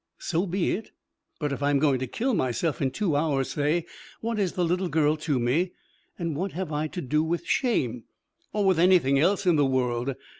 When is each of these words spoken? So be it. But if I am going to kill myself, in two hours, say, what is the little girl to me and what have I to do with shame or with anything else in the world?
So 0.17 0.47
be 0.47 0.71
it. 0.71 0.89
But 1.39 1.53
if 1.53 1.61
I 1.61 1.69
am 1.69 1.77
going 1.77 1.99
to 1.99 2.07
kill 2.07 2.33
myself, 2.33 2.81
in 2.81 2.89
two 2.89 3.15
hours, 3.15 3.51
say, 3.51 3.85
what 4.19 4.39
is 4.39 4.53
the 4.53 4.65
little 4.65 4.89
girl 4.89 5.15
to 5.17 5.37
me 5.37 5.73
and 6.17 6.35
what 6.35 6.53
have 6.53 6.71
I 6.71 6.87
to 6.87 7.01
do 7.01 7.21
with 7.23 7.45
shame 7.45 8.05
or 8.51 8.65
with 8.65 8.79
anything 8.79 9.19
else 9.19 9.45
in 9.45 9.57
the 9.57 9.63
world? 9.67 10.15